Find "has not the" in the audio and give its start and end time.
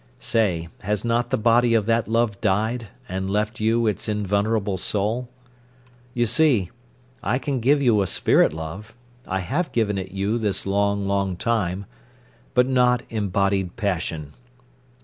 0.79-1.37